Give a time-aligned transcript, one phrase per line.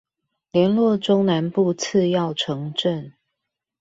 [0.51, 3.13] 連絡中南部次要城鎮